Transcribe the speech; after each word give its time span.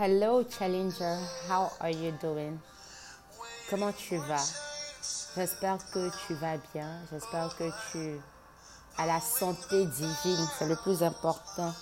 Hello 0.00 0.44
Challenger, 0.44 1.18
how 1.48 1.72
are 1.80 1.90
you 1.90 2.12
doing? 2.22 2.60
Comment 3.68 3.92
tu 3.92 4.16
vas? 4.28 4.54
J'espère 5.34 5.78
que 5.92 6.08
tu 6.24 6.34
vas 6.34 6.56
bien, 6.72 7.00
j'espère 7.10 7.52
que 7.58 7.64
tu 7.90 8.20
as 8.96 9.06
la 9.06 9.20
santé 9.20 9.86
divine, 9.86 10.46
c'est 10.56 10.68
le 10.68 10.76
plus 10.76 11.02
important. 11.02 11.74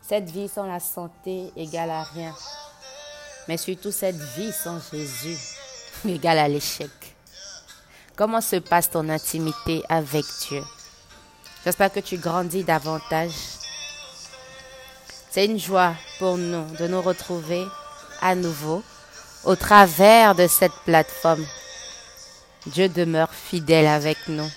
Cette 0.00 0.30
vie 0.30 0.46
sans 0.46 0.66
la 0.66 0.78
santé 0.78 1.50
égale 1.56 1.90
à 1.90 2.04
rien, 2.04 2.32
mais 3.48 3.56
surtout 3.56 3.90
cette 3.90 4.14
vie 4.36 4.52
sans 4.52 4.78
Jésus 4.92 5.38
égale 6.08 6.38
à 6.38 6.46
l'échec. 6.46 7.16
Comment 8.14 8.40
se 8.40 8.56
passe 8.60 8.90
ton 8.90 9.08
intimité 9.08 9.82
avec 9.88 10.24
Dieu? 10.46 10.62
J'espère 11.64 11.92
que 11.92 11.98
tu 11.98 12.16
grandis 12.16 12.62
davantage 12.62 13.57
c'est 15.38 15.44
une 15.44 15.60
joie 15.60 15.94
pour 16.18 16.36
nous 16.36 16.64
de 16.80 16.88
nous 16.88 17.00
retrouver 17.00 17.64
à 18.20 18.34
nouveau 18.34 18.82
au 19.44 19.54
travers 19.54 20.34
de 20.34 20.48
cette 20.48 20.72
plateforme. 20.84 21.46
Dieu 22.66 22.88
demeure 22.88 23.32
fidèle 23.32 23.86
avec 23.86 24.18
nous. 24.26 24.50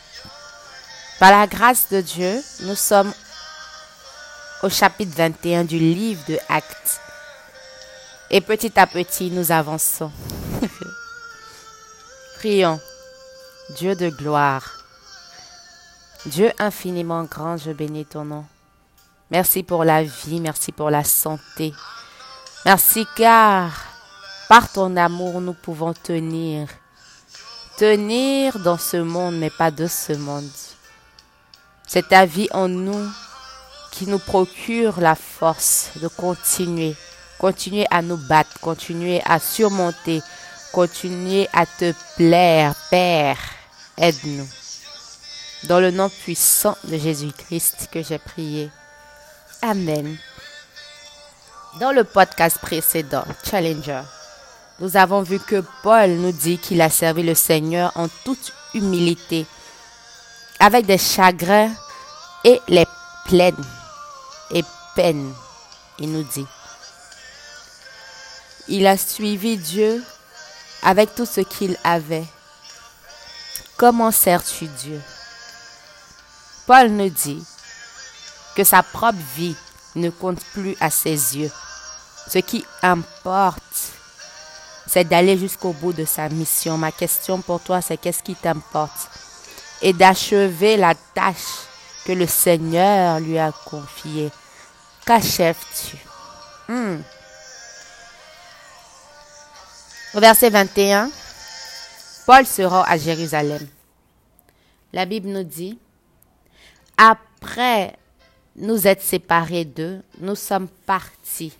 Par 1.19 1.29
la 1.29 1.45
grâce 1.45 1.89
de 1.91 2.01
Dieu, 2.01 2.41
nous 2.61 2.73
sommes 2.73 3.13
au 4.63 4.69
chapitre 4.69 5.15
21 5.15 5.65
du 5.65 5.77
livre 5.77 6.23
de 6.27 6.39
Actes. 6.49 6.99
Et 8.31 8.41
petit 8.41 8.79
à 8.79 8.87
petit, 8.87 9.29
nous 9.29 9.51
avançons. 9.51 10.11
Prions. 12.37 12.79
Dieu 13.77 13.93
de 13.93 14.09
gloire. 14.09 14.67
Dieu 16.25 16.51
infiniment 16.57 17.25
grand, 17.25 17.57
je 17.57 17.69
bénis 17.69 18.05
ton 18.05 18.25
nom. 18.25 18.45
Merci 19.31 19.63
pour 19.63 19.85
la 19.85 20.03
vie, 20.03 20.41
merci 20.41 20.73
pour 20.73 20.89
la 20.89 21.05
santé. 21.05 21.73
Merci 22.65 23.07
car 23.15 23.71
par 24.49 24.69
ton 24.69 24.97
amour, 24.97 25.39
nous 25.39 25.53
pouvons 25.53 25.93
tenir. 25.93 26.67
Tenir 27.77 28.59
dans 28.59 28.77
ce 28.77 28.97
monde, 28.97 29.37
mais 29.37 29.49
pas 29.49 29.71
de 29.71 29.87
ce 29.87 30.11
monde. 30.11 30.49
C'est 31.87 32.09
ta 32.09 32.25
vie 32.25 32.49
en 32.51 32.67
nous 32.67 33.09
qui 33.93 34.05
nous 34.07 34.19
procure 34.19 34.99
la 34.99 35.15
force 35.15 35.91
de 36.01 36.09
continuer. 36.09 36.93
Continuer 37.39 37.85
à 37.89 38.01
nous 38.01 38.17
battre, 38.17 38.59
continuer 38.59 39.21
à 39.23 39.39
surmonter, 39.39 40.21
continuer 40.73 41.47
à 41.53 41.65
te 41.65 41.93
plaire. 42.17 42.75
Père, 42.89 43.39
aide-nous. 43.97 44.47
Dans 45.69 45.79
le 45.79 45.91
nom 45.91 46.09
puissant 46.09 46.75
de 46.83 46.97
Jésus-Christ 46.97 47.87
que 47.89 48.03
j'ai 48.03 48.19
prié. 48.19 48.69
Amen. 49.63 50.17
Dans 51.79 51.91
le 51.91 52.03
podcast 52.03 52.57
précédent, 52.57 53.23
Challenger, 53.47 54.01
nous 54.79 54.97
avons 54.97 55.21
vu 55.21 55.39
que 55.39 55.63
Paul 55.83 56.09
nous 56.13 56.31
dit 56.31 56.57
qu'il 56.57 56.81
a 56.81 56.89
servi 56.89 57.21
le 57.21 57.35
Seigneur 57.35 57.91
en 57.93 58.07
toute 58.23 58.51
humilité, 58.73 59.45
avec 60.59 60.87
des 60.87 60.97
chagrins 60.97 61.71
et 62.43 62.59
les 62.67 62.87
plaines 63.25 63.63
et 64.49 64.63
peines. 64.95 65.31
Il 65.99 66.11
nous 66.11 66.23
dit. 66.23 66.47
Il 68.67 68.87
a 68.87 68.97
suivi 68.97 69.57
Dieu 69.57 70.03
avec 70.81 71.13
tout 71.13 71.27
ce 71.27 71.41
qu'il 71.41 71.77
avait. 71.83 72.25
Comment 73.77 74.11
sers-tu 74.11 74.65
Dieu? 74.65 74.99
Paul 76.65 76.87
nous 76.89 77.09
dit 77.09 77.43
que 78.55 78.63
sa 78.63 78.83
propre 78.83 79.19
vie 79.35 79.55
ne 79.95 80.09
compte 80.09 80.43
plus 80.53 80.75
à 80.79 80.89
ses 80.89 81.37
yeux. 81.37 81.51
Ce 82.27 82.39
qui 82.39 82.65
importe, 82.81 83.91
c'est 84.87 85.05
d'aller 85.05 85.37
jusqu'au 85.37 85.73
bout 85.73 85.93
de 85.93 86.05
sa 86.05 86.29
mission. 86.29 86.77
Ma 86.77 86.91
question 86.91 87.41
pour 87.41 87.61
toi, 87.61 87.81
c'est 87.81 87.97
qu'est-ce 87.97 88.23
qui 88.23 88.35
t'importe? 88.35 89.09
Et 89.81 89.93
d'achever 89.93 90.77
la 90.77 90.93
tâche 90.95 91.65
que 92.05 92.11
le 92.11 92.27
Seigneur 92.27 93.19
lui 93.19 93.37
a 93.37 93.51
confiée. 93.65 94.31
Qu'achèves-tu? 95.05 95.97
Hmm. 96.67 97.01
Au 100.13 100.19
verset 100.19 100.49
21, 100.49 101.09
Paul 102.25 102.45
se 102.45 102.61
rend 102.61 102.83
à 102.83 102.97
Jérusalem. 102.97 103.65
La 104.93 105.05
Bible 105.05 105.29
nous 105.29 105.43
dit, 105.43 105.79
après 106.97 107.97
nous 108.55 108.87
être 108.87 109.01
séparés 109.01 109.65
d'eux, 109.65 110.01
nous 110.19 110.35
sommes 110.35 110.67
partis. 110.85 111.53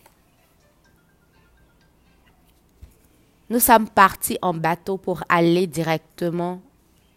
Nous 3.50 3.59
sommes 3.59 3.90
partis 3.90 4.38
en 4.41 4.53
bateau 4.53 4.97
pour 4.97 5.24
aller 5.30 5.68
directement 5.68 6.62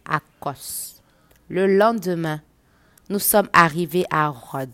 à 0.05 0.21
Kos. 0.41 1.01
Le 1.49 1.67
lendemain, 1.67 2.41
nous 3.09 3.19
sommes 3.19 3.49
arrivés 3.53 4.07
à 4.11 4.29
Rhodes. 4.29 4.71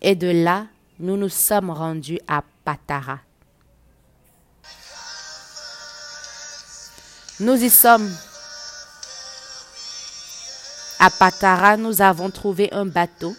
Et 0.00 0.14
de 0.14 0.28
là, 0.28 0.66
nous 0.98 1.16
nous 1.16 1.28
sommes 1.28 1.70
rendus 1.70 2.20
à 2.28 2.42
Patara. 2.64 3.18
Nous 7.40 7.62
y 7.62 7.68
sommes. 7.68 8.08
À 11.00 11.10
Patara, 11.10 11.76
nous 11.76 12.00
avons 12.00 12.30
trouvé 12.30 12.72
un 12.72 12.86
bateau 12.86 13.34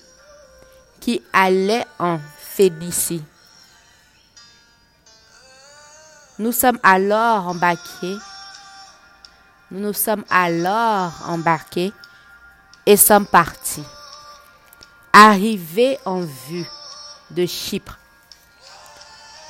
qui 1.06 1.22
allait 1.32 1.86
en 2.00 2.20
Phénicie. 2.40 3.22
Nous 6.40 6.52
sommes 6.52 6.80
alors 6.82 7.48
embarqués. 7.48 8.18
Nous 9.70 9.82
nous 9.82 9.94
sommes 9.94 10.24
alors 10.32 11.12
embarqués 11.28 11.94
et 12.88 12.98
sommes 12.98 13.28
partis. 13.28 13.84
Arrivés 15.14 16.00
en 16.06 16.22
vue 16.22 16.66
de 17.30 17.46
Chypre, 17.46 18.00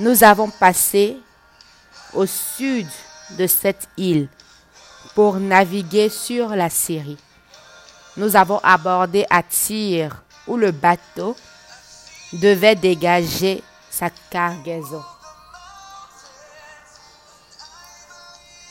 nous 0.01 0.25
avons 0.25 0.49
passé 0.49 1.17
au 2.13 2.25
sud 2.25 2.87
de 3.37 3.47
cette 3.47 3.87
île 3.95 4.27
pour 5.13 5.37
naviguer 5.37 6.09
sur 6.09 6.49
la 6.49 6.69
Syrie. 6.69 7.17
Nous 8.17 8.35
avons 8.35 8.59
abordé 8.61 9.25
à 9.29 9.41
Tyr 9.41 10.21
où 10.47 10.57
le 10.57 10.71
bateau 10.71 11.35
devait 12.33 12.75
dégager 12.75 13.63
sa 13.89 14.09
cargaison. 14.29 15.03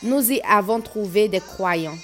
Nous 0.03 0.31
y 0.31 0.41
avons 0.41 0.81
trouvé 0.81 1.27
des 1.29 1.39
croyants 1.39 1.97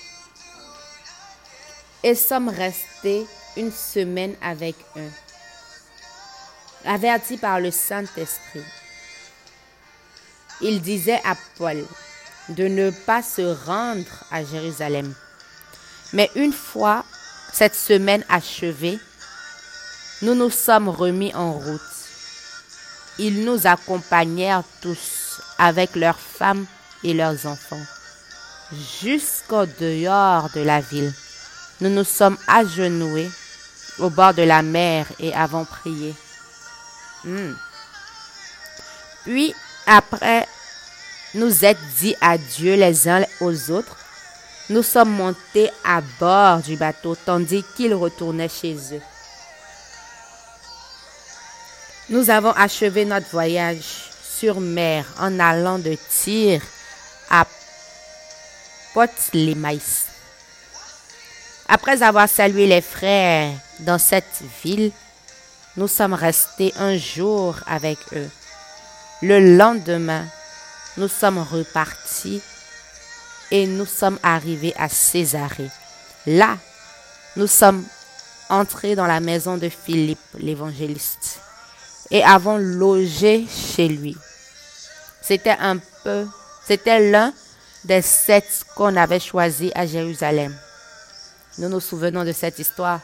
et 2.03 2.16
sommes 2.16 2.50
restés 2.50 3.28
une 3.57 3.72
semaine 3.72 4.35
avec 4.41 4.75
eux, 4.97 5.11
avertis 6.85 7.38
par 7.38 7.59
le 7.59 7.69
Saint-Esprit. 7.69 8.63
Il 10.61 10.81
disait 10.81 11.22
à 11.25 11.35
Paul 11.57 11.85
de 12.50 12.67
ne 12.67 12.91
pas 12.91 13.22
se 13.22 13.41
rendre 13.66 14.23
à 14.31 14.44
Jérusalem. 14.44 15.13
Mais 16.13 16.29
une 16.35 16.53
fois 16.53 17.03
cette 17.53 17.75
semaine 17.75 18.25
achevée, 18.29 18.97
nous 20.21 20.35
nous 20.35 20.49
sommes 20.49 20.89
remis 20.89 21.33
en 21.33 21.53
route. 21.53 21.81
Ils 23.17 23.43
nous 23.43 23.67
accompagnèrent 23.67 24.63
tous 24.81 25.41
avec 25.57 25.95
leurs 25.95 26.19
femmes 26.19 26.65
et 27.03 27.13
leurs 27.13 27.45
enfants 27.45 27.83
jusqu'au 29.01 29.65
dehors 29.65 30.49
de 30.55 30.61
la 30.61 30.79
ville. 30.81 31.13
Nous 31.81 31.89
nous 31.89 32.03
sommes 32.03 32.37
agenoués 32.47 33.29
au 33.99 34.09
bord 34.09 34.33
de 34.33 34.43
la 34.43 34.61
mer 34.61 35.05
et 35.19 35.33
avons 35.33 35.65
prié. 35.65 36.15
Hmm. 37.23 37.53
Puis, 39.23 39.53
après 39.85 40.47
nous 41.34 41.63
être 41.63 41.81
dit 41.99 42.16
adieu 42.22 42.75
les 42.75 43.07
uns 43.07 43.23
aux 43.40 43.72
autres, 43.72 43.97
nous 44.69 44.84
sommes 44.84 45.11
montés 45.11 45.69
à 45.84 46.01
bord 46.19 46.59
du 46.59 46.75
bateau 46.75 47.16
tandis 47.16 47.63
qu'ils 47.75 47.93
retournaient 47.93 48.49
chez 48.49 48.75
eux. 48.93 49.01
Nous 52.11 52.29
avons 52.29 52.52
achevé 52.52 53.05
notre 53.05 53.29
voyage 53.29 54.09
sur 54.22 54.59
mer 54.59 55.05
en 55.17 55.40
allant 55.40 55.79
de 55.79 55.96
Tyr 56.09 56.61
à 57.29 57.47
Port-les-Maïs. 58.93 60.08
Après 61.69 62.03
avoir 62.03 62.28
salué 62.28 62.67
les 62.67 62.81
frères 62.81 63.53
dans 63.79 63.97
cette 63.97 64.43
ville, 64.61 64.91
nous 65.78 65.87
sommes 65.87 66.13
restés 66.13 66.73
un 66.78 66.97
jour 66.97 67.55
avec 67.66 67.97
eux. 68.11 68.29
Le 69.22 69.55
lendemain, 69.55 70.25
nous 70.97 71.08
sommes 71.08 71.40
repartis 71.40 72.41
et 73.52 73.66
nous 73.67 73.85
sommes 73.85 74.19
arrivés 74.22 74.73
à 74.78 74.90
Césarée. 74.90 75.72
Là, 76.28 76.58
nous 77.37 77.47
sommes 77.47 77.85
entrés 78.49 78.96
dans 78.96 79.08
la 79.08 79.22
maison 79.22 79.55
de 79.55 79.69
Philippe 79.69 80.19
l'évangéliste 80.37 81.40
et 82.11 82.23
avons 82.23 82.58
logé 82.58 83.47
chez 83.47 83.87
lui. 83.87 84.16
C'était 85.22 85.58
un 85.59 85.78
peu, 86.03 86.28
c'était 86.67 87.11
l'un 87.11 87.34
des 87.85 88.02
sept 88.02 88.66
qu'on 88.75 88.96
avait 88.96 89.19
choisis 89.19 89.72
à 89.73 89.85
Jérusalem. 89.85 90.55
Nous 91.58 91.69
nous 91.69 91.79
souvenons 91.79 92.23
de 92.23 92.31
cette 92.31 92.59
histoire. 92.59 92.99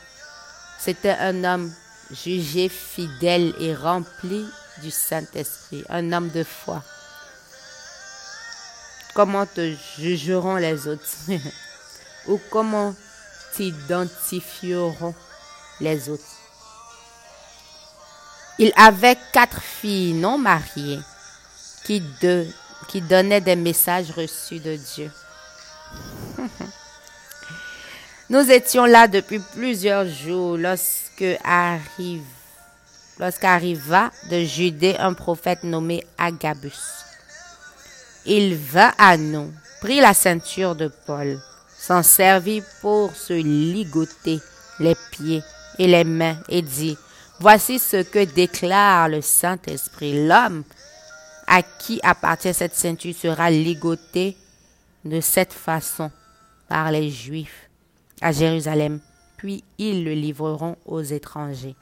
C'était 0.80 1.16
un 1.20 1.44
homme 1.44 1.74
jugé 2.12 2.70
fidèle 2.70 3.54
et 3.60 3.74
rempli 3.74 4.46
du 4.82 4.92
Saint-Esprit, 4.92 5.84
un 5.90 6.12
homme 6.12 6.30
de 6.30 6.44
foi. 6.44 6.84
Comment 9.16 9.46
te 9.46 9.76
jugeront 9.98 10.58
les 10.58 10.88
autres? 10.88 11.04
Ou 12.28 12.40
comment 12.52 12.94
t'identifieront 13.54 15.16
les 15.80 16.10
autres? 16.10 16.37
Il 18.60 18.72
avait 18.76 19.18
quatre 19.32 19.62
filles 19.62 20.14
non 20.14 20.38
mariées 20.38 21.00
qui, 21.84 22.02
donnaient 23.02 23.42
des 23.42 23.56
messages 23.56 24.12
reçus 24.12 24.60
de 24.60 24.76
Dieu. 24.76 25.12
Nous 28.30 28.52
étions 28.52 28.86
là 28.86 29.08
depuis 29.08 29.40
plusieurs 29.54 30.08
jours 30.08 30.58
lorsque 30.58 31.24
arrive, 31.44 32.26
lorsqu'arriva 33.20 34.12
de 34.30 34.44
Judée 34.44 34.98
un 35.00 35.14
prophète 35.14 35.64
nommé 35.64 36.04
Agabus. 36.18 36.74
Il 38.26 38.56
vint 38.56 38.92
à 38.98 39.16
nous, 39.16 39.54
prit 39.80 40.02
la 40.02 40.14
ceinture 40.14 40.76
de 40.76 40.92
Paul, 41.06 41.40
s'en 41.78 42.04
servit 42.04 42.64
pour 42.82 43.16
se 43.16 43.34
ligoter 43.34 44.40
les 44.80 44.96
pieds 45.12 45.44
et 45.80 45.88
les 45.88 46.04
mains 46.04 46.38
et 46.50 46.62
dit, 46.62 46.98
Voici 47.40 47.78
ce 47.78 48.02
que 48.02 48.26
déclare 48.26 49.10
le 49.10 49.22
Saint-Esprit. 49.22 50.28
L'homme 50.28 50.64
à 51.46 51.62
qui 51.62 52.00
appartient 52.04 52.54
cette 52.54 52.76
ceinture 52.76 53.14
sera 53.14 53.52
ligoté 53.52 54.36
de 55.06 55.22
cette 55.22 55.54
façon 55.54 56.12
par 56.68 56.92
les 56.92 57.10
Juifs 57.10 57.70
à 58.22 58.32
Jérusalem, 58.32 59.00
puis 59.38 59.64
ils 59.78 60.04
le 60.04 60.14
livreront 60.14 60.78
aux 60.86 61.02
étrangers. 61.02 61.76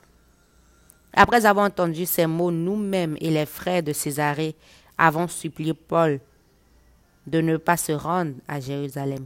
Après 1.13 1.45
avoir 1.45 1.65
entendu 1.65 2.05
ces 2.05 2.27
mots, 2.27 2.51
nous-mêmes 2.51 3.15
et 3.21 3.31
les 3.31 3.45
frères 3.45 3.81
de 3.81 3.93
Césarée 3.93 4.55
avons 4.97 5.29
supplié 5.29 5.73
Paul 5.73 6.19
de 7.25 7.39
ne 7.39 7.55
pas 7.55 7.77
se 7.77 7.93
rendre 7.93 8.33
à 8.47 8.59
Jérusalem. 8.59 9.25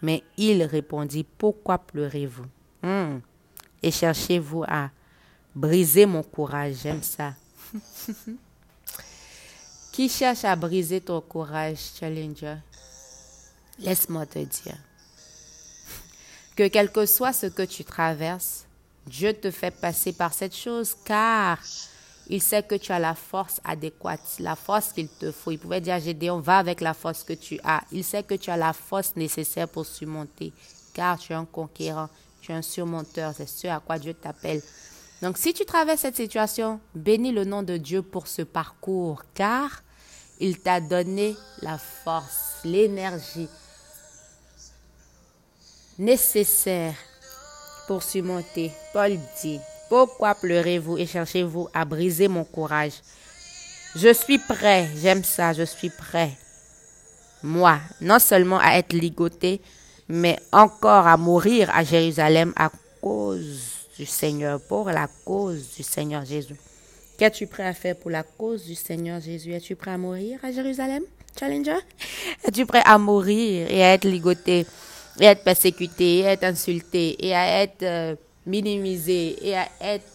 Mais 0.00 0.24
il 0.38 0.62
répondit, 0.62 1.26
Pourquoi 1.36 1.78
pleurez-vous? 1.78 2.46
Hmm. 2.82 3.18
Et 3.82 3.90
cherchez-vous 3.90 4.64
à 4.66 4.90
briser 5.54 6.06
mon 6.06 6.22
courage 6.22 6.76
J'aime 6.82 7.02
ça. 7.02 7.34
Qui 9.92 10.08
cherche 10.08 10.44
à 10.44 10.56
briser 10.56 11.00
ton 11.00 11.20
courage, 11.20 11.78
Challenger? 11.98 12.56
Laisse-moi 13.78 14.26
te 14.26 14.38
dire 14.38 14.78
que 16.56 16.68
quel 16.68 16.90
que 16.92 17.06
soit 17.06 17.32
ce 17.32 17.46
que 17.46 17.62
tu 17.62 17.84
traverses, 17.84 18.66
Dieu 19.06 19.32
te 19.32 19.50
fait 19.50 19.70
passer 19.70 20.12
par 20.12 20.34
cette 20.34 20.54
chose 20.54 20.94
car 21.04 21.58
il 22.28 22.40
sait 22.40 22.62
que 22.62 22.76
tu 22.76 22.92
as 22.92 22.98
la 22.98 23.14
force 23.14 23.60
adéquate, 23.64 24.20
la 24.38 24.54
force 24.54 24.92
qu'il 24.92 25.08
te 25.08 25.32
faut. 25.32 25.50
Il 25.50 25.58
pouvait 25.58 25.80
dire 25.80 25.94
à 25.94 25.98
Gédéon, 25.98 26.38
va 26.38 26.58
avec 26.58 26.80
la 26.80 26.94
force 26.94 27.24
que 27.24 27.32
tu 27.32 27.58
as. 27.64 27.82
Il 27.90 28.04
sait 28.04 28.22
que 28.22 28.34
tu 28.34 28.50
as 28.50 28.56
la 28.56 28.72
force 28.72 29.16
nécessaire 29.16 29.68
pour 29.68 29.84
surmonter 29.84 30.52
car 30.94 31.18
tu 31.18 31.32
es 31.32 31.36
un 31.36 31.44
conquérant, 31.44 32.08
tu 32.40 32.52
es 32.52 32.54
un 32.54 32.62
surmonteur. 32.62 33.32
C'est 33.36 33.48
ce 33.48 33.66
à 33.66 33.80
quoi 33.80 33.98
Dieu 33.98 34.14
t'appelle. 34.14 34.62
Donc 35.22 35.36
si 35.36 35.52
tu 35.52 35.64
traverses 35.64 36.00
cette 36.00 36.16
situation, 36.16 36.80
bénis 36.94 37.32
le 37.32 37.44
nom 37.44 37.62
de 37.62 37.76
Dieu 37.76 38.00
pour 38.02 38.26
ce 38.26 38.42
parcours 38.42 39.22
car 39.34 39.82
il 40.38 40.58
t'a 40.58 40.80
donné 40.80 41.36
la 41.60 41.76
force, 41.76 42.60
l'énergie, 42.64 43.48
nécessaire 45.98 46.94
pour 47.86 48.02
surmonter. 48.02 48.72
Paul 48.94 49.18
dit, 49.42 49.60
pourquoi 49.90 50.34
pleurez-vous 50.34 50.96
et 50.96 51.06
cherchez-vous 51.06 51.68
à 51.74 51.84
briser 51.84 52.28
mon 52.28 52.44
courage? 52.44 53.02
Je 53.96 54.14
suis 54.14 54.38
prêt, 54.38 54.88
j'aime 54.96 55.24
ça, 55.24 55.52
je 55.52 55.64
suis 55.64 55.90
prêt. 55.90 56.30
Moi, 57.42 57.78
non 58.00 58.18
seulement 58.18 58.58
à 58.58 58.78
être 58.78 58.94
ligoté, 58.94 59.60
mais 60.08 60.38
encore 60.52 61.06
à 61.06 61.18
mourir 61.18 61.68
à 61.74 61.84
Jérusalem 61.84 62.54
à 62.56 62.70
cause 63.02 63.79
du 64.00 64.06
Seigneur, 64.06 64.58
pour 64.62 64.86
la 64.88 65.08
cause 65.26 65.74
du 65.76 65.82
Seigneur 65.82 66.24
Jésus. 66.24 66.56
Qu'es-tu 67.18 67.46
prêt 67.46 67.66
à 67.66 67.74
faire 67.74 67.96
pour 67.96 68.10
la 68.10 68.22
cause 68.22 68.64
du 68.64 68.74
Seigneur 68.74 69.20
Jésus? 69.20 69.52
Es-tu 69.52 69.76
prêt 69.76 69.90
à 69.90 69.98
mourir 69.98 70.38
à 70.42 70.50
Jérusalem, 70.50 71.02
Challenger? 71.38 71.80
Es-tu 72.42 72.64
prêt 72.64 72.82
à 72.86 72.96
mourir 72.96 73.70
et 73.70 73.84
à 73.84 73.92
être 73.92 74.06
ligoté 74.06 74.66
et 75.18 75.26
à 75.26 75.32
être 75.32 75.44
persécuté, 75.44 76.20
et 76.20 76.28
à 76.28 76.32
être 76.32 76.44
insulté, 76.44 77.14
et 77.26 77.34
à 77.34 77.62
être 77.62 77.82
euh, 77.82 78.16
minimisé, 78.46 79.36
et 79.46 79.54
à 79.54 79.68
être 79.82 80.06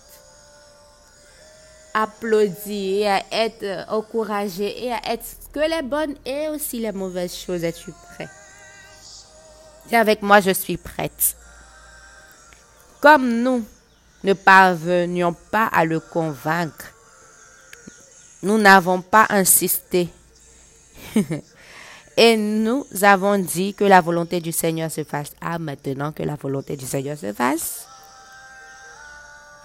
applaudi, 1.93 3.01
et 3.01 3.07
à 3.07 3.21
être 3.31 3.61
euh, 3.61 3.83
encouragé, 3.89 4.85
et 4.85 4.91
à 4.91 4.99
être 5.13 5.25
que 5.53 5.59
les 5.59 5.83
bonnes 5.83 6.15
et 6.25 6.49
aussi 6.49 6.79
les 6.79 6.91
mauvaises 6.91 7.35
choses? 7.35 7.63
Es-tu 7.63 7.91
prêt? 8.15 8.29
Et 9.91 9.95
avec 9.95 10.23
moi, 10.23 10.39
je 10.41 10.51
suis 10.51 10.77
prête. 10.77 11.35
Comme 12.99 13.43
nous 13.43 13.63
ne 14.25 14.33
parvenions 14.33 15.35
pas 15.51 15.67
à 15.67 15.85
le 15.85 15.99
convaincre, 15.99 16.91
nous 18.41 18.57
n'avons 18.57 19.01
pas 19.01 19.27
insisté. 19.29 20.09
Et 22.17 22.37
nous 22.37 22.85
avons 23.01 23.37
dit 23.37 23.73
que 23.73 23.83
la 23.83 24.01
volonté 24.01 24.39
du 24.39 24.51
Seigneur 24.51 24.89
se 24.89 25.03
fasse. 25.03 25.31
Ah, 25.41 25.59
maintenant 25.59 26.11
que 26.11 26.23
la 26.23 26.35
volonté 26.35 26.75
du 26.75 26.85
Seigneur 26.85 27.17
se 27.17 27.33
fasse. 27.33 27.87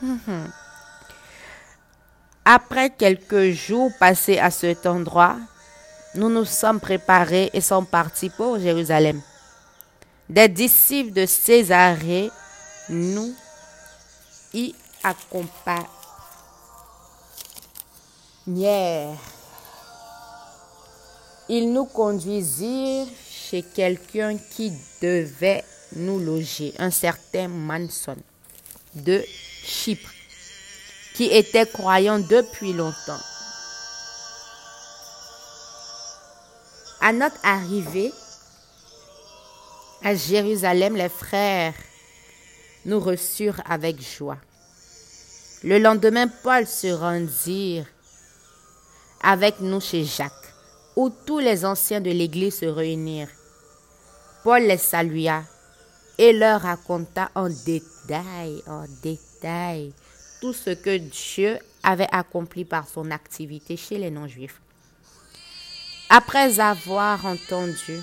Mhm. 0.03 0.51
Après 2.45 2.91
quelques 2.91 3.51
jours 3.51 3.91
passés 3.99 4.39
à 4.39 4.51
cet 4.51 4.87
endroit, 4.87 5.37
nous 6.15 6.29
nous 6.29 6.45
sommes 6.45 6.81
préparés 6.81 7.51
et 7.53 7.61
sommes 7.61 7.87
partis 7.87 8.31
pour 8.31 8.59
Jérusalem. 8.59 9.21
Des 10.29 10.49
disciples 10.49 11.13
de 11.13 11.27
Césarée 11.27 12.31
nous 12.89 13.35
y 14.53 14.75
accompagnèrent. 15.03 15.89
Ils 21.49 21.73
nous 21.73 21.87
conduisirent 21.87 23.09
chez 23.29 23.63
quelqu'un 23.63 24.37
qui 24.37 24.73
devait 25.03 25.65
nous 25.97 26.19
loger, 26.19 26.73
un 26.79 26.91
certain 26.91 27.49
Manson 27.49 28.17
de 28.95 29.25
Chypre, 29.65 30.11
qui 31.15 31.25
était 31.25 31.67
croyant 31.67 32.19
depuis 32.19 32.73
longtemps. 32.73 33.21
À 37.01 37.13
notre 37.13 37.39
arrivée 37.43 38.13
à 40.05 40.15
Jérusalem, 40.15 40.97
les 40.97 41.09
frères 41.09 41.75
nous 42.85 43.01
reçurent 43.01 43.61
avec 43.67 44.01
joie. 44.01 44.39
Le 45.63 45.79
lendemain, 45.79 46.29
Paul 46.43 46.67
se 46.67 46.87
rendit 46.87 47.83
avec 49.23 49.61
nous 49.61 49.81
chez 49.81 50.05
Jacques 50.05 50.33
où 50.97 51.11
tous 51.11 51.39
les 51.39 51.65
anciens 51.65 52.01
de 52.01 52.11
l'Église 52.11 52.59
se 52.59 52.67
réunirent. 52.67 53.29
Paul 54.43 54.63
les 54.63 54.79
salua 54.79 55.43
et 56.19 56.33
leur 56.33 56.63
raconta 56.63 57.31
en 57.35 57.49
détail, 57.49 58.63
en 58.67 58.85
détail, 59.03 59.93
tout 60.41 60.53
ce 60.53 60.71
que 60.71 60.97
Dieu 60.97 61.59
avait 61.83 62.09
accompli 62.11 62.65
par 62.65 62.89
son 62.89 63.11
activité 63.11 63.77
chez 63.77 63.99
les 63.99 64.11
non-juifs. 64.11 64.61
Après 66.09 66.59
avoir 66.59 67.25
entendu, 67.25 68.01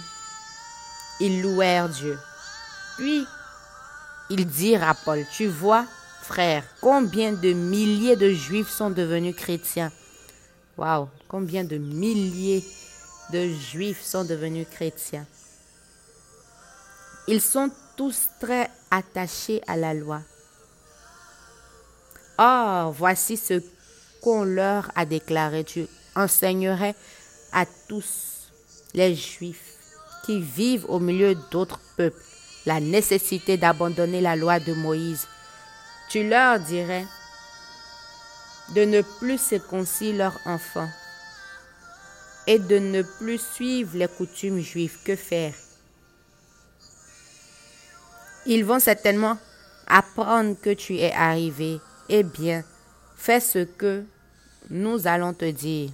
ils 1.19 1.41
louèrent 1.41 1.89
Dieu. 1.89 2.17
Puis, 2.97 3.25
ils 4.29 4.45
dirent 4.45 4.83
à 4.83 4.93
Paul, 4.93 5.25
tu 5.31 5.47
vois, 5.47 5.85
frère, 6.21 6.63
combien 6.81 7.33
de 7.33 7.53
milliers 7.53 8.15
de 8.15 8.31
juifs 8.31 8.69
sont 8.69 8.89
devenus 8.89 9.35
chrétiens? 9.35 9.91
Waouh, 10.77 11.09
combien 11.27 11.63
de 11.63 11.77
milliers 11.77 12.63
de 13.31 13.49
Juifs 13.49 14.03
sont 14.03 14.23
devenus 14.23 14.67
chrétiens? 14.71 15.25
Ils 17.27 17.41
sont 17.41 17.71
tous 17.97 18.27
très 18.39 18.69
attachés 18.91 19.61
à 19.67 19.75
la 19.75 19.95
loi. 19.95 20.21
Or, 22.37 22.91
voici 22.91 23.37
ce 23.37 23.61
qu'on 24.21 24.43
leur 24.43 24.91
a 24.95 25.05
déclaré. 25.05 25.63
Tu 25.63 25.87
enseignerais 26.15 26.95
à 27.51 27.65
tous 27.89 28.51
les 28.93 29.15
Juifs 29.15 29.73
qui 30.25 30.39
vivent 30.39 30.85
au 30.89 30.99
milieu 30.99 31.33
d'autres 31.49 31.81
peuples 31.97 32.21
la 32.67 32.81
nécessité 32.81 33.55
d'abandonner 33.55 34.19
la 34.19 34.35
loi 34.35 34.59
de 34.59 34.73
Moïse. 34.73 35.25
Tu 36.09 36.27
leur 36.27 36.59
dirais 36.59 37.05
de 38.75 38.81
ne 38.83 39.01
plus 39.01 39.39
circoncire 39.39 40.17
leurs 40.17 40.37
enfants 40.45 40.89
et 42.45 42.59
de 42.59 42.77
ne 42.77 43.03
plus 43.03 43.39
suivre 43.39 43.97
les 43.97 44.09
coutumes 44.09 44.59
juives. 44.59 44.97
Que 45.05 45.15
faire? 45.15 45.53
Ils 48.45 48.65
vont 48.65 48.79
certainement 48.79 49.37
apprendre 49.87 50.57
que 50.61 50.73
tu 50.73 50.97
es 50.97 51.13
arrivé. 51.13 51.79
Eh 52.09 52.23
bien, 52.23 52.65
fais 53.15 53.39
ce 53.39 53.59
que 53.59 54.03
nous 54.69 55.07
allons 55.07 55.33
te 55.33 55.49
dire. 55.49 55.89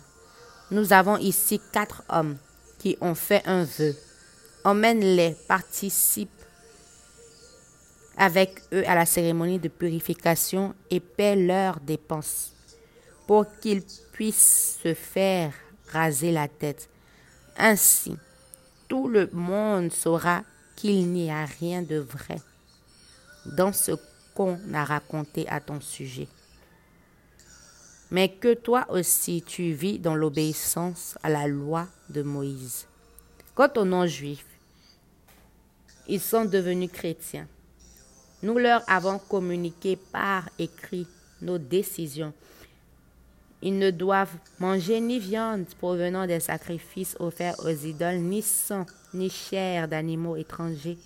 Nous 0.72 0.92
avons 0.92 1.18
ici 1.18 1.62
quatre 1.72 2.02
hommes 2.10 2.38
qui 2.80 2.98
ont 3.00 3.14
fait 3.14 3.44
un 3.46 3.64
vœu. 3.64 3.96
Emmène-les, 4.64 5.36
participe 5.48 6.43
avec 8.18 8.62
eux 8.74 8.84
à 8.88 8.96
la 8.96 9.06
cérémonie 9.06 9.60
de 9.60 9.70
purification 9.70 10.76
et 10.90 11.00
paie 11.00 11.36
leurs 11.36 11.80
dépenses 11.80 12.54
pour 13.28 13.46
qu'ils 13.60 13.84
puissent 14.12 14.80
se 14.84 14.94
faire 14.94 15.54
raser 15.92 16.32
la 16.32 16.48
tête. 16.48 16.90
Ainsi, 17.58 18.16
tout 18.88 19.08
le 19.08 19.30
monde 19.32 19.92
saura 19.92 20.44
qu'il 20.76 21.12
n'y 21.12 21.32
a 21.32 21.46
rien 21.46 21.82
de 21.82 21.98
vrai 21.98 22.38
dans 23.46 23.74
ce 23.74 23.92
qu'on 24.34 24.60
a 24.74 24.84
raconté 24.84 25.48
à 25.48 25.60
ton 25.60 25.80
sujet. 25.80 26.28
Mais 28.12 28.30
que 28.30 28.54
toi 28.54 28.86
aussi 28.90 29.44
tu 29.46 29.74
vis 29.74 30.00
dans 30.00 30.16
l'obéissance 30.16 31.18
à 31.24 31.30
la 31.30 31.48
loi 31.48 31.88
de 32.10 32.22
Moïse. 32.22 32.88
Quant 33.56 33.70
aux 33.76 33.86
non-juifs, 33.86 34.46
ils 36.08 36.20
sont 36.20 36.46
devenus 36.46 36.92
chrétiens. 36.92 37.48
Nous 38.44 38.58
leur 38.58 38.84
avons 38.88 39.18
communiqué 39.20 39.96
par 39.96 40.50
écrit 40.60 41.08
nos 41.42 41.58
décisions. 41.58 42.34
Ils 43.62 43.80
ne 43.80 43.90
doivent 43.90 44.36
manger 44.60 45.00
ni 45.00 45.18
viande 45.18 45.66
provenant 45.80 46.28
des 46.28 46.42
sacrifices 46.42 47.16
offerts 47.20 47.56
aux 47.60 47.70
idoles, 47.70 48.18
ni 48.18 48.42
sang, 48.42 48.86
ni 49.14 49.30
chair 49.30 49.88
d'animaux 49.88 50.36
étrangers, 50.36 50.98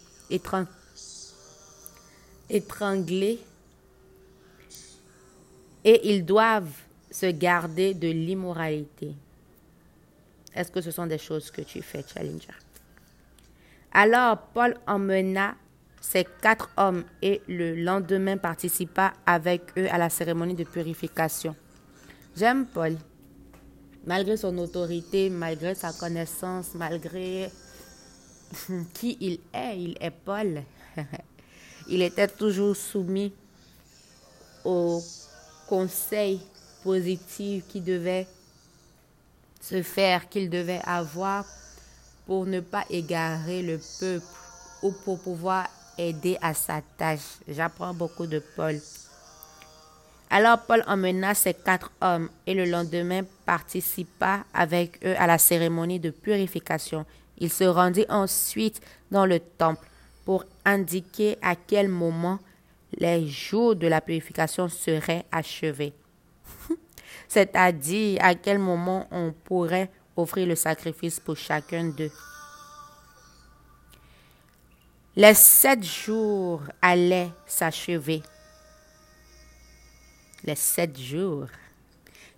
étranglés. 2.50 3.39
Et 5.84 6.10
ils 6.12 6.25
doivent 6.25 6.74
se 7.12 7.27
garder 7.27 7.94
de 7.94 8.08
l'immoralité. 8.08 9.13
Est-ce 10.56 10.72
que 10.72 10.82
ce 10.82 10.89
sont 10.89 11.06
des 11.06 11.20
choses 11.20 11.51
que 11.51 11.62
tu 11.62 11.84
fais, 11.84 12.03
Challenger? 12.12 12.48
Alors 13.91 14.39
Paul 14.56 14.75
emmena 14.88 15.56
ces 16.01 16.25
quatre 16.42 16.70
hommes 16.77 17.04
et 17.22 17.42
le 17.48 17.75
lendemain 17.75 18.38
participa 18.38 19.13
avec 19.25 19.62
eux 19.77 19.88
à 19.89 19.98
la 19.98 20.10
cérémonie 20.10 20.56
de 20.56 20.63
purification. 20.63 21.56
J'aime 22.36 22.66
Paul. 22.66 22.98
Malgré 24.06 24.38
son 24.38 24.58
autorité, 24.58 25.30
malgré 25.30 25.75
sa 25.75 25.92
connaissance, 25.92 26.75
malgré 26.75 27.51
qui 28.94 29.18
il 29.20 29.39
est, 29.54 29.80
il 29.80 29.98
est 30.00 30.12
Paul. 30.12 30.63
il 31.89 32.01
était 32.01 32.27
toujours 32.27 32.75
soumis 32.75 33.34
aux 34.63 35.01
conseils 35.68 36.42
positifs 36.84 37.66
qui 37.68 37.82
devaient 37.82 38.27
se 39.62 39.82
faire, 39.82 40.30
qu'il 40.30 40.50
devait 40.50 40.82
avoir 40.86 41.46
pour 42.25 42.46
ne 42.46 42.60
pas 42.60 42.86
égarer 42.89 43.62
le 43.62 43.80
peuple 44.00 44.25
ou 44.84 44.92
pour 44.92 45.20
pouvoir 45.20 45.68
aider 45.98 46.38
à 46.42 46.54
sa 46.54 46.82
tâche. 46.98 47.39
J'apprends 47.48 47.94
beaucoup 47.94 48.27
de 48.27 48.42
Paul. 48.56 48.80
Alors 50.30 50.60
Paul 50.60 50.84
emmena 50.88 51.34
ces 51.34 51.54
quatre 51.54 51.92
hommes 52.01 52.30
et 52.46 52.54
le 52.54 52.66
lendemain 52.66 53.22
participa 53.46 54.44
avec 54.54 55.04
eux 55.06 55.16
à 55.18 55.25
la 55.25 55.38
cérémonie 55.38 56.00
de 56.00 56.10
purification. 56.10 57.06
Il 57.38 57.51
se 57.51 57.63
rendit 57.63 58.06
ensuite 58.10 58.82
dans 59.10 59.25
le 59.25 59.39
temple 59.39 59.88
pour 60.25 60.44
indiquer 60.66 61.38
à 61.42 61.56
quel 61.56 61.88
moment 61.88 62.39
les 62.98 63.27
jours 63.27 63.75
de 63.75 63.88
la 63.88 64.01
purification 64.01 64.68
seraient 64.68 65.25
achevés. 65.32 65.94
C'est-à-dire 67.27 68.20
à 68.22 68.36
quel 68.36 68.60
moment 68.60 69.08
on 69.12 69.34
pourrait 69.46 69.89
offrir 70.18 70.48
le 70.48 70.56
sacrifice 70.56 71.20
pour 71.20 71.38
chacun 71.38 71.86
d'eux. 71.86 72.12
Les 75.20 75.34
sept 75.34 75.84
jours 75.84 76.62
allaient 76.80 77.32
s'achever. 77.48 78.22
Les 80.44 80.54
sept 80.54 80.96
jours. 80.96 81.48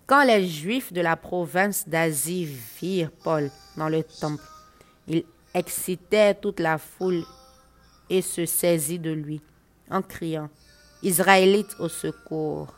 Quand 0.06 0.24
les 0.24 0.48
Juifs 0.48 0.90
de 0.90 1.02
la 1.02 1.14
province 1.14 1.86
d'Asie 1.86 2.48
virent 2.80 3.10
Paul 3.22 3.50
dans 3.76 3.90
le 3.90 4.02
temple, 4.02 4.42
ils 5.06 5.24
excitaient 5.52 6.34
toute 6.34 6.58
la 6.58 6.78
foule 6.78 7.22
et 8.08 8.22
se 8.22 8.46
saisit 8.46 8.98
de 8.98 9.10
lui 9.10 9.42
en 9.90 10.00
criant 10.00 10.48
Israélites 11.02 11.76
au 11.80 11.88
secours. 11.90 12.72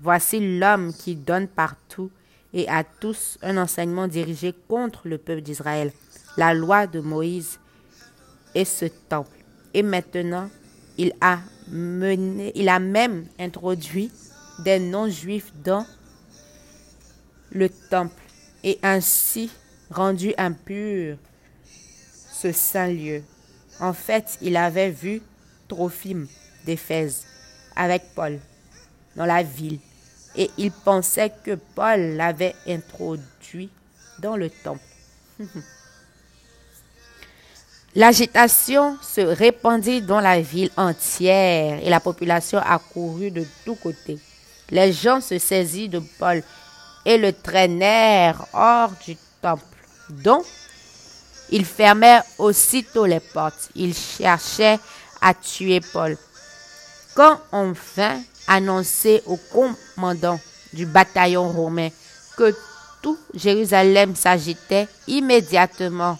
Voici 0.00 0.38
l'homme 0.60 0.94
qui 0.94 1.16
donne 1.16 1.48
partout 1.48 2.12
et 2.54 2.68
à 2.68 2.84
tous 2.84 3.38
un 3.42 3.56
enseignement 3.56 4.06
dirigé 4.06 4.54
contre 4.68 5.08
le 5.08 5.18
peuple 5.18 5.40
d'Israël, 5.40 5.92
la 6.36 6.54
loi 6.54 6.86
de 6.86 7.00
Moïse 7.00 7.58
et 8.56 8.64
ce 8.64 8.86
temple. 8.86 9.36
Et 9.74 9.82
maintenant, 9.82 10.48
il 10.96 11.12
a 11.20 11.40
mené, 11.68 12.52
il 12.54 12.70
a 12.70 12.78
même 12.78 13.26
introduit 13.38 14.10
des 14.60 14.78
non-juifs 14.78 15.52
dans 15.62 15.86
le 17.50 17.68
temple 17.68 18.22
et 18.64 18.78
ainsi 18.82 19.50
rendu 19.90 20.32
impur 20.38 21.18
ce 22.32 22.50
saint 22.50 22.88
lieu. 22.88 23.22
En 23.78 23.92
fait, 23.92 24.38
il 24.40 24.56
avait 24.56 24.90
vu 24.90 25.20
Trophime 25.68 26.26
d'Éphèse 26.64 27.24
avec 27.76 28.02
Paul 28.14 28.40
dans 29.16 29.26
la 29.26 29.42
ville 29.42 29.80
et 30.34 30.50
il 30.56 30.72
pensait 30.72 31.32
que 31.44 31.58
Paul 31.74 32.00
l'avait 32.16 32.54
introduit 32.66 33.68
dans 34.18 34.36
le 34.36 34.48
temple. 34.48 34.80
L'agitation 37.96 38.98
se 39.00 39.22
répandit 39.22 40.02
dans 40.02 40.20
la 40.20 40.38
ville 40.38 40.70
entière 40.76 41.80
et 41.82 41.88
la 41.88 41.98
population 41.98 42.58
accourut 42.58 43.30
de 43.30 43.42
tous 43.64 43.74
côtés. 43.74 44.18
Les 44.68 44.92
gens 44.92 45.22
se 45.22 45.38
saisirent 45.38 45.88
de 45.88 46.02
Paul 46.18 46.42
et 47.06 47.16
le 47.16 47.32
traînèrent 47.32 48.44
hors 48.52 48.90
du 49.06 49.16
temple. 49.40 49.64
Donc, 50.10 50.44
ils 51.50 51.64
fermèrent 51.64 52.22
aussitôt 52.36 53.06
les 53.06 53.20
portes. 53.20 53.70
Ils 53.74 53.94
cherchaient 53.94 54.78
à 55.22 55.32
tuer 55.32 55.80
Paul. 55.80 56.18
Quand 57.14 57.40
on 57.50 57.72
vint 57.96 58.20
annoncer 58.46 59.22
au 59.24 59.38
commandant 59.96 60.38
du 60.74 60.84
bataillon 60.84 61.48
romain 61.48 61.88
que 62.36 62.54
tout 63.00 63.18
Jérusalem 63.32 64.14
s'agitait 64.14 64.86
immédiatement 65.06 66.18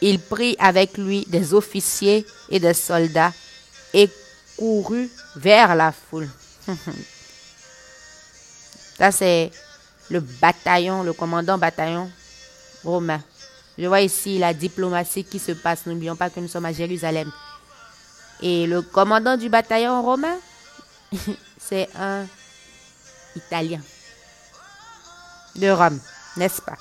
il 0.00 0.20
prit 0.20 0.56
avec 0.58 0.98
lui 0.98 1.24
des 1.26 1.54
officiers 1.54 2.26
et 2.50 2.60
des 2.60 2.74
soldats 2.74 3.32
et 3.92 4.10
courut 4.56 5.10
vers 5.36 5.74
la 5.74 5.92
foule. 5.92 6.28
Ça, 8.98 9.10
c'est 9.10 9.50
le 10.10 10.20
bataillon, 10.20 11.02
le 11.02 11.12
commandant 11.12 11.58
bataillon 11.58 12.10
romain. 12.84 13.20
Je 13.76 13.86
vois 13.86 14.02
ici 14.02 14.38
la 14.38 14.54
diplomatie 14.54 15.24
qui 15.24 15.38
se 15.38 15.52
passe. 15.52 15.86
N'oublions 15.86 16.16
pas 16.16 16.30
que 16.30 16.38
nous 16.38 16.48
sommes 16.48 16.66
à 16.66 16.72
Jérusalem. 16.72 17.30
Et 18.40 18.66
le 18.66 18.82
commandant 18.82 19.36
du 19.36 19.48
bataillon 19.48 20.02
romain, 20.02 20.36
c'est 21.58 21.88
un 21.98 22.26
Italien 23.34 23.80
de 25.56 25.70
Rome, 25.70 26.00
n'est-ce 26.36 26.60
pas? 26.62 26.76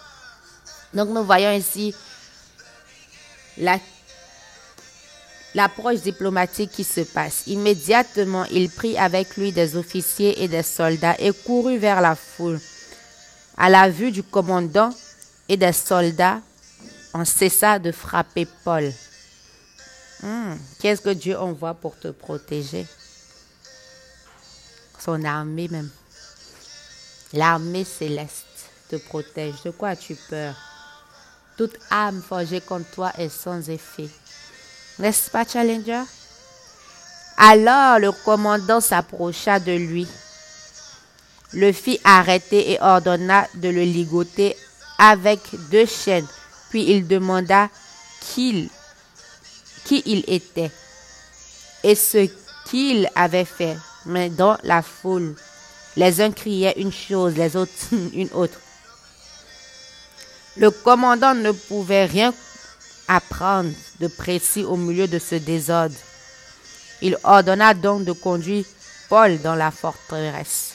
Donc 0.93 1.09
nous 1.09 1.23
voyons 1.23 1.51
ici 1.51 1.93
l'approche 5.55 6.01
diplomatique 6.01 6.71
qui 6.71 6.83
se 6.83 7.01
passe. 7.01 7.47
Immédiatement, 7.47 8.45
il 8.45 8.69
prit 8.69 8.97
avec 8.97 9.37
lui 9.37 9.51
des 9.51 9.75
officiers 9.75 10.43
et 10.43 10.47
des 10.47 10.63
soldats 10.63 11.15
et 11.19 11.31
courut 11.31 11.77
vers 11.77 12.01
la 12.01 12.15
foule. 12.15 12.59
À 13.57 13.69
la 13.69 13.89
vue 13.89 14.11
du 14.11 14.23
commandant 14.23 14.89
et 15.47 15.57
des 15.57 15.73
soldats, 15.73 16.41
on 17.13 17.25
cessa 17.25 17.77
de 17.77 17.91
frapper 17.91 18.47
Paul. 18.63 18.91
Hmm, 20.21 20.55
qu'est-ce 20.79 21.01
que 21.01 21.09
Dieu 21.09 21.37
envoie 21.37 21.73
pour 21.73 21.99
te 21.99 22.07
protéger? 22.07 22.87
Son 24.99 25.23
armée 25.23 25.67
même. 25.67 25.89
L'armée 27.33 27.83
céleste 27.83 28.45
te 28.89 28.95
protège. 28.95 29.55
De 29.65 29.71
quoi 29.71 29.89
as-tu 29.89 30.15
peur? 30.15 30.55
Toute 31.57 31.75
âme 31.89 32.21
forgée 32.21 32.61
contre 32.61 32.89
toi 32.91 33.11
est 33.17 33.29
sans 33.29 33.69
effet. 33.69 34.09
N'est-ce 34.99 35.29
pas, 35.29 35.45
Challenger? 35.45 36.03
Alors 37.37 37.99
le 37.99 38.11
commandant 38.11 38.79
s'approcha 38.79 39.59
de 39.59 39.71
lui 39.71 40.07
le 41.53 41.71
fit 41.71 41.99
arrêter 42.03 42.71
et 42.71 42.81
ordonna 42.81 43.47
de 43.55 43.69
le 43.69 43.83
ligoter 43.83 44.55
avec 44.97 45.39
deux 45.71 45.85
chaînes. 45.85 46.27
Puis 46.69 46.85
il 46.89 47.07
demanda 47.07 47.69
qui 48.21 48.69
il 50.05 50.23
était 50.27 50.71
et 51.83 51.95
ce 51.95 52.29
qu'il 52.69 53.09
avait 53.15 53.45
fait. 53.45 53.77
Mais 54.05 54.29
dans 54.29 54.57
la 54.63 54.81
foule, 54.81 55.35
les 55.95 56.21
uns 56.21 56.31
criaient 56.31 56.73
une 56.77 56.91
chose, 56.91 57.35
les 57.35 57.55
autres 57.55 57.71
une 58.13 58.29
autre. 58.33 58.59
Le 60.57 60.69
commandant 60.69 61.33
ne 61.33 61.51
pouvait 61.51 62.05
rien 62.05 62.33
apprendre 63.07 63.71
de 63.99 64.07
précis 64.07 64.63
au 64.63 64.75
milieu 64.75 65.07
de 65.07 65.19
ce 65.19 65.35
désordre. 65.35 65.95
Il 67.01 67.17
ordonna 67.23 67.73
donc 67.73 68.05
de 68.05 68.11
conduire 68.11 68.65
Paul 69.09 69.41
dans 69.41 69.55
la 69.55 69.71
forteresse. 69.71 70.73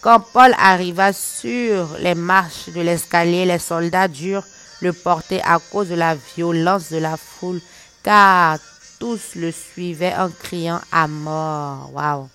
Quand 0.00 0.20
Paul 0.20 0.54
arriva 0.58 1.12
sur 1.12 1.96
les 1.98 2.14
marches 2.14 2.70
de 2.70 2.80
l'escalier, 2.80 3.44
les 3.44 3.58
soldats 3.58 4.08
durent 4.08 4.46
le 4.80 4.92
porter 4.92 5.42
à 5.42 5.58
cause 5.58 5.88
de 5.88 5.94
la 5.94 6.14
violence 6.14 6.90
de 6.90 6.96
la 6.96 7.16
foule, 7.18 7.60
car 8.02 8.58
tous 8.98 9.34
le 9.34 9.52
suivaient 9.52 10.14
en 10.14 10.30
criant 10.30 10.80
à 10.90 11.06
mort. 11.06 11.90
Wow. 11.92 12.28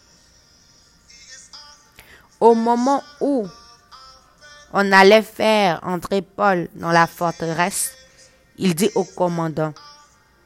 Au 2.39 2.53
moment 2.53 3.01
où 3.21 3.47
on 4.77 4.91
allait 4.91 5.21
faire 5.21 5.79
entrer 5.83 6.21
Paul 6.21 6.67
dans 6.75 6.91
la 6.91 7.07
forteresse, 7.07 7.93
il 8.57 8.75
dit 8.75 8.91
au 8.95 9.05
commandant, 9.05 9.73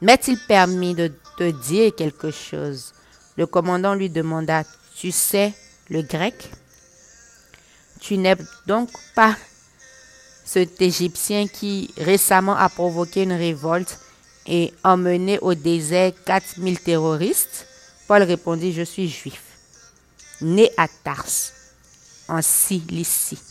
M'est-il 0.00 0.38
permis 0.46 0.94
de 0.94 1.12
te 1.36 1.50
dire 1.50 1.94
quelque 1.96 2.30
chose? 2.30 2.94
Le 3.36 3.46
commandant 3.46 3.94
lui 3.94 4.08
demanda, 4.08 4.62
Tu 4.96 5.10
sais 5.10 5.52
le 5.88 6.02
grec? 6.02 6.48
Tu 8.00 8.16
n'es 8.18 8.36
donc 8.68 8.88
pas 9.16 9.34
cet 10.44 10.80
Égyptien 10.80 11.48
qui 11.48 11.92
récemment 11.98 12.56
a 12.56 12.68
provoqué 12.68 13.24
une 13.24 13.32
révolte 13.32 13.98
et 14.46 14.72
emmené 14.84 15.40
au 15.40 15.54
désert 15.54 16.12
4000 16.24 16.78
terroristes? 16.78 17.66
Paul 18.06 18.22
répondit, 18.22 18.72
Je 18.72 18.82
suis 18.82 19.08
juif, 19.08 19.42
né 20.40 20.70
à 20.76 20.86
Tars, 20.86 21.26
en 22.28 22.40
Cilicie, 22.42 23.49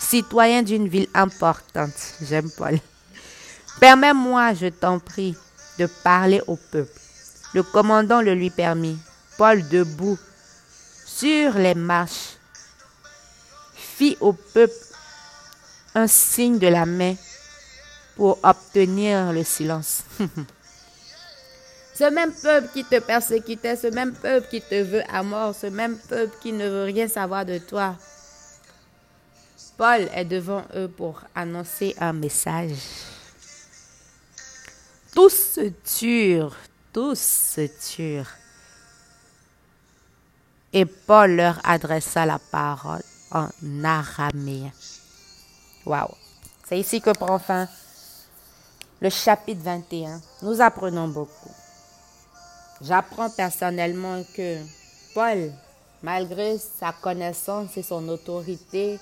citoyen 0.00 0.62
d'une 0.62 0.88
ville 0.88 1.08
importante. 1.14 1.92
J'aime 2.22 2.50
Paul. 2.50 2.78
Permets-moi, 3.78 4.54
je 4.54 4.66
t'en 4.66 4.98
prie, 4.98 5.36
de 5.78 5.86
parler 6.02 6.42
au 6.46 6.56
peuple. 6.56 7.00
Le 7.54 7.62
commandant 7.62 8.20
le 8.20 8.34
lui 8.34 8.50
permit. 8.50 8.98
Paul, 9.38 9.66
debout, 9.68 10.18
sur 11.06 11.54
les 11.54 11.74
marches, 11.74 12.36
fit 13.74 14.16
au 14.20 14.32
peuple 14.32 14.74
un 15.94 16.06
signe 16.06 16.58
de 16.58 16.66
la 16.66 16.86
main 16.86 17.14
pour 18.16 18.38
obtenir 18.42 19.32
le 19.32 19.44
silence. 19.44 20.02
ce 21.94 22.04
même 22.10 22.32
peuple 22.32 22.68
qui 22.72 22.84
te 22.84 22.98
persécutait, 22.98 23.76
ce 23.76 23.88
même 23.88 24.14
peuple 24.14 24.46
qui 24.50 24.60
te 24.60 24.82
veut 24.82 25.02
à 25.12 25.22
mort, 25.22 25.54
ce 25.54 25.66
même 25.66 25.98
peuple 25.98 26.34
qui 26.40 26.52
ne 26.52 26.68
veut 26.68 26.84
rien 26.84 27.08
savoir 27.08 27.44
de 27.44 27.58
toi. 27.58 27.96
Paul 29.80 30.10
est 30.12 30.26
devant 30.26 30.62
eux 30.74 30.88
pour 30.88 31.22
annoncer 31.34 31.96
un 31.98 32.12
message. 32.12 32.76
Tous 35.14 35.30
se 35.30 35.72
turent, 35.98 36.54
tous 36.92 37.18
se 37.18 37.66
turent. 37.96 38.28
Et 40.74 40.84
Paul 40.84 41.36
leur 41.36 41.58
adressa 41.64 42.26
la 42.26 42.38
parole 42.38 43.00
en 43.30 43.48
araméen. 43.82 44.70
Waouh! 45.86 46.14
C'est 46.68 46.78
ici 46.78 47.00
que 47.00 47.12
prend 47.12 47.38
fin 47.38 47.66
le 49.00 49.08
chapitre 49.08 49.62
21. 49.62 50.20
Nous 50.42 50.60
apprenons 50.60 51.08
beaucoup. 51.08 51.54
J'apprends 52.82 53.30
personnellement 53.30 54.22
que 54.36 54.58
Paul, 55.14 55.50
malgré 56.02 56.58
sa 56.58 56.92
connaissance 56.92 57.78
et 57.78 57.82
son 57.82 58.06
autorité 58.10 59.00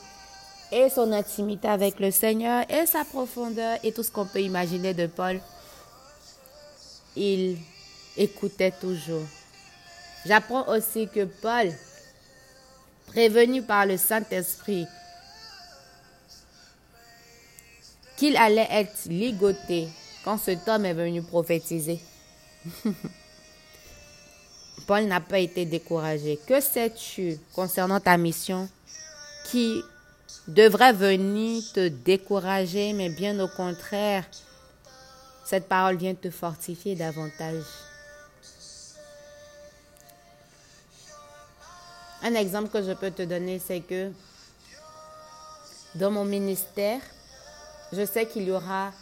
et 0.71 0.91
son 0.91 1.13
intimité 1.13 1.69
avec 1.69 1.99
le 2.01 2.11
Seigneur 2.11 2.65
et 2.71 2.87
sa 2.87 3.05
profondeur 3.05 3.79
et 3.83 3.93
tout 3.93 4.03
ce 4.03 4.11
qu'on 4.11 4.27
peut 4.27 4.43
imaginer 4.43 4.95
de 4.95 5.07
Paul, 5.07 5.41
il 7.17 7.59
écoutait 8.17 8.73
toujours. 8.73 9.23
J'apprends 10.27 10.69
aussi 10.69 11.09
que 11.09 11.25
Paul, 11.25 11.73
prévenu 13.07 13.63
par 13.63 13.87
le 13.87 13.97
Saint-Esprit, 13.97 14.87
qu'il 18.17 18.37
allait 18.37 18.69
être 18.71 19.07
ligoté 19.07 19.89
quand 20.25 20.39
cet 20.39 20.69
homme 20.69 20.85
est 20.85 20.95
venu 20.95 21.23
prophétiser. 21.23 22.01
Paul 24.87 25.05
n'a 25.05 25.21
pas 25.21 25.39
été 25.39 25.65
découragé. 25.65 26.39
Que 26.47 26.61
sais-tu 26.61 27.39
concernant 27.55 28.01
ta 28.01 28.17
mission 28.17 28.69
qui 29.51 29.83
devrait 30.47 30.93
venir 30.93 31.63
te 31.73 31.89
décourager, 31.89 32.93
mais 32.93 33.09
bien 33.09 33.39
au 33.41 33.49
contraire, 33.49 34.25
cette 35.45 35.69
parole 35.69 35.97
vient 35.97 36.15
te 36.15 36.31
fortifier 36.31 36.95
davantage. 36.95 37.65
Un 42.23 42.35
exemple 42.35 42.69
que 42.69 42.83
je 42.83 42.93
peux 42.93 43.11
te 43.11 43.23
donner, 43.23 43.59
c'est 43.65 43.81
que 43.81 44.11
dans 45.95 46.11
mon 46.11 46.25
ministère, 46.25 47.01
je 47.93 48.05
sais 48.05 48.27
qu'il 48.27 48.45
y 48.45 48.51
aura 48.51 48.93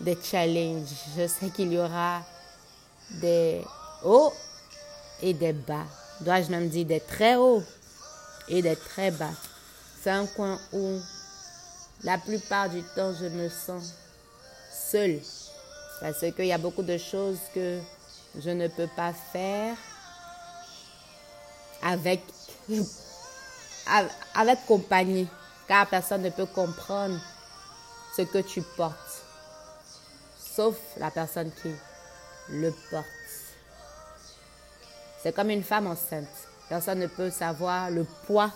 des 0.00 0.18
challenges, 0.22 0.88
je 1.16 1.26
sais 1.26 1.50
qu'il 1.50 1.72
y 1.72 1.78
aura 1.78 2.20
des 3.10 3.62
hauts 4.04 4.32
et 5.22 5.32
des 5.32 5.52
bas. 5.52 5.86
Dois-je 6.20 6.50
même 6.50 6.68
dire 6.68 6.86
des 6.86 7.00
très 7.00 7.36
hauts 7.36 7.62
et 8.48 8.60
des 8.60 8.76
très 8.76 9.10
bas? 9.10 9.30
C'est 10.02 10.10
un 10.10 10.26
coin 10.26 10.58
où 10.72 10.98
la 12.02 12.18
plupart 12.18 12.68
du 12.68 12.82
temps 12.82 13.14
je 13.14 13.26
me 13.26 13.48
sens 13.48 13.94
seul 14.72 15.20
Parce 16.00 16.18
qu'il 16.18 16.46
y 16.46 16.52
a 16.52 16.58
beaucoup 16.58 16.82
de 16.82 16.98
choses 16.98 17.38
que 17.54 17.78
je 18.36 18.50
ne 18.50 18.66
peux 18.66 18.88
pas 18.96 19.12
faire 19.12 19.76
avec, 21.84 22.20
avec 24.34 24.66
compagnie. 24.66 25.28
Car 25.68 25.86
personne 25.86 26.22
ne 26.22 26.30
peut 26.30 26.46
comprendre 26.46 27.20
ce 28.16 28.22
que 28.22 28.38
tu 28.38 28.60
portes. 28.76 29.22
Sauf 30.36 30.74
la 30.96 31.12
personne 31.12 31.52
qui 31.62 31.70
le 32.50 32.74
porte. 32.90 33.06
C'est 35.22 35.32
comme 35.32 35.50
une 35.50 35.62
femme 35.62 35.86
enceinte. 35.86 36.26
Personne 36.68 36.98
ne 36.98 37.06
peut 37.06 37.30
savoir 37.30 37.88
le 37.90 38.04
poids 38.26 38.50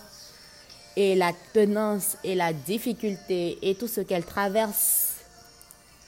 et 0.97 1.13
la 1.13 1.31
tenance 1.53 2.17
et 2.23 2.33
la 2.33 2.51
difficulté 2.51 3.59
et 3.61 3.75
tout 3.75 3.87
ce 3.87 4.01
qu'elle 4.01 4.25
traverse 4.25 5.17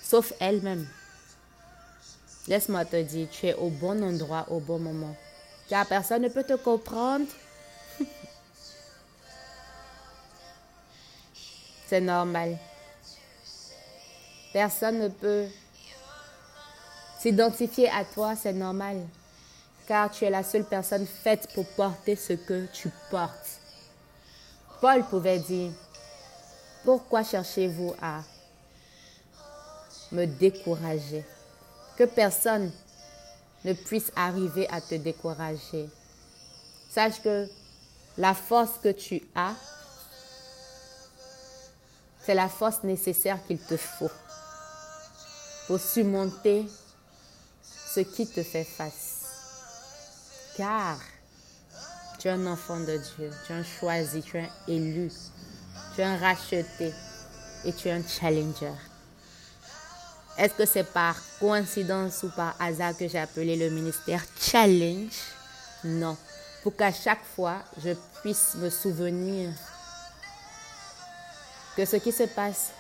sauf 0.02 0.34
elle-même. 0.40 0.88
Laisse-moi 2.48 2.86
te 2.86 3.00
dire, 3.04 3.28
tu 3.30 3.46
es 3.46 3.54
au 3.54 3.70
bon 3.70 4.02
endroit 4.04 4.48
au 4.50 4.60
bon 4.60 4.80
moment. 4.80 5.16
Car 5.70 5.86
personne 5.86 6.24
ne 6.24 6.30
peut 6.30 6.44
te 6.44 6.56
comprendre. 6.56 7.28
C'est 11.88 12.02
normal. 12.02 12.58
Personne 14.52 14.98
ne 14.98 15.10
peut 15.10 15.46
s'identifier 17.20 17.90
à 17.90 18.04
toi, 18.06 18.36
c'est 18.36 18.54
normal. 18.54 19.06
Car 19.88 20.10
tu 20.10 20.26
es 20.26 20.32
la 20.32 20.42
seule 20.42 20.66
personne 20.66 21.06
faite 21.06 21.48
pour 21.54 21.68
porter 21.76 22.16
ce 22.16 22.34
que 22.34 22.66
tu 22.74 22.90
portes. 23.12 23.60
Paul 24.82 25.04
pouvait 25.04 25.40
dire, 25.40 25.72
pourquoi 26.86 27.24
cherchez-vous 27.24 27.94
à 28.02 28.22
me 30.12 30.26
décourager? 30.26 31.26
Que 31.98 32.06
personne 32.06 32.72
ne 33.66 33.74
puisse 33.74 34.12
arriver 34.16 34.68
à 34.70 34.80
te 34.80 34.96
décourager. 34.96 35.90
Sache 36.90 37.22
que 37.22 37.48
la 38.18 38.34
force 38.34 38.78
que 38.82 38.90
tu 38.90 39.22
as, 39.36 39.54
c'est 42.26 42.34
la 42.34 42.48
force 42.48 42.84
nécessaire 42.84 43.46
qu'il 43.46 43.60
te 43.60 43.76
faut 43.76 44.12
pour 45.68 45.80
surmonter 45.80 46.66
ce 47.64 48.00
qui 48.00 48.28
te 48.28 48.44
fait 48.44 48.64
face. 48.64 49.26
Car 50.56 50.98
tu 52.20 52.28
es 52.28 52.32
un 52.32 52.46
enfant 52.48 52.80
de 52.82 52.98
Dieu, 52.98 53.32
tu 53.48 53.54
es 53.54 53.56
un 53.56 53.64
choisi, 53.64 54.22
tu 54.22 54.38
es 54.38 54.42
un 54.42 54.50
élu, 54.68 55.10
tu 55.96 56.02
es 56.02 56.04
un 56.04 56.18
racheté 56.18 56.94
et 57.64 57.74
tu 57.74 57.88
es 57.88 57.92
un 57.92 58.04
challenger. 58.04 58.74
Est-ce 60.38 60.54
que 60.54 60.66
c'est 60.66 60.84
par 60.84 61.16
coïncidence 61.40 62.24
ou 62.24 62.30
par 62.30 62.56
hasard 62.60 62.96
que 62.98 63.08
j'ai 63.08 63.20
appelé 63.20 63.56
le 63.56 63.70
ministère 63.70 64.24
Challenge? 64.40 65.12
Non. 65.84 66.18
pour 66.64 66.76
qu'à 66.76 66.92
chaque 66.92 67.24
fois, 67.36 67.60
je 67.82 67.92
puisse 68.22 68.56
me 68.56 68.70
souvenir 68.70 69.52
que 71.76 71.86
ce 71.86 71.96
qui 71.96 72.12
se 72.12 72.24
passe, 72.24 72.72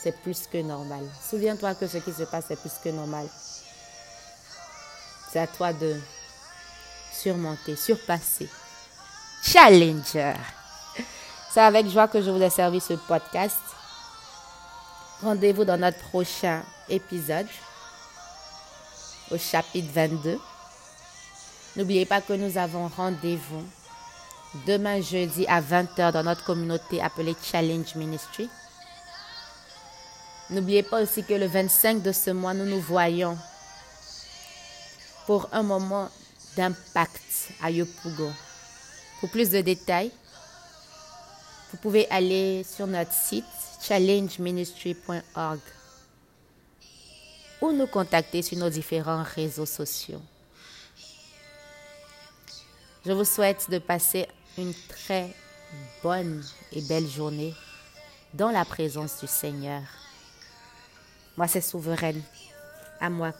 c'est 0.00 0.16
plus 0.22 0.46
que 0.46 0.62
normal. 0.62 1.04
Souviens-toi 1.28 1.74
que 1.74 1.86
ce 1.86 1.98
qui 1.98 2.12
se 2.12 2.22
passe, 2.22 2.44
c'est 2.48 2.60
plus 2.60 2.72
que 2.82 2.88
normal. 2.90 3.26
C'est 5.32 5.40
à 5.40 5.46
toi 5.46 5.72
de 5.72 6.00
surmonter, 7.12 7.76
surpasser. 7.76 8.48
Challenger. 9.42 10.34
C'est 11.50 11.60
avec 11.60 11.88
joie 11.88 12.08
que 12.08 12.20
je 12.20 12.30
vous 12.30 12.42
ai 12.42 12.50
servi 12.50 12.80
ce 12.80 12.94
podcast. 12.94 13.56
Rendez-vous 15.22 15.64
dans 15.64 15.78
notre 15.78 15.98
prochain 15.98 16.62
épisode 16.88 17.46
au 19.30 19.38
chapitre 19.38 19.88
22. 19.92 20.38
N'oubliez 21.76 22.04
pas 22.04 22.20
que 22.20 22.34
nous 22.34 22.58
avons 22.58 22.88
rendez-vous 22.88 23.64
demain 24.66 25.00
jeudi 25.00 25.46
à 25.46 25.60
20h 25.60 26.12
dans 26.12 26.22
notre 26.22 26.44
communauté 26.44 27.00
appelée 27.00 27.34
Challenge 27.42 27.94
Ministry. 27.94 28.48
N'oubliez 30.50 30.82
pas 30.82 31.02
aussi 31.02 31.24
que 31.24 31.34
le 31.34 31.46
25 31.46 32.02
de 32.02 32.12
ce 32.12 32.30
mois, 32.30 32.54
nous 32.54 32.66
nous 32.66 32.80
voyons 32.80 33.38
pour 35.26 35.48
un 35.52 35.62
moment 35.62 36.08
d'impact 36.56 37.50
à 37.62 37.70
Yopougon. 37.70 38.32
Pour 39.20 39.30
plus 39.30 39.50
de 39.50 39.60
détails, 39.60 40.10
vous 41.70 41.78
pouvez 41.78 42.08
aller 42.10 42.64
sur 42.64 42.86
notre 42.86 43.12
site 43.12 43.44
challengeministry.org 43.82 45.60
ou 47.60 47.72
nous 47.72 47.86
contacter 47.86 48.40
sur 48.42 48.58
nos 48.58 48.70
différents 48.70 49.22
réseaux 49.22 49.66
sociaux. 49.66 50.22
Je 53.04 53.12
vous 53.12 53.24
souhaite 53.24 53.70
de 53.70 53.78
passer 53.78 54.26
une 54.58 54.74
très 54.88 55.34
bonne 56.02 56.42
et 56.72 56.80
belle 56.82 57.08
journée 57.08 57.54
dans 58.34 58.50
la 58.50 58.64
présence 58.64 59.20
du 59.20 59.26
Seigneur. 59.26 59.82
Moi, 61.36 61.46
c'est 61.46 61.60
souveraine. 61.60 62.22
À 63.00 63.10
moi, 63.10 63.32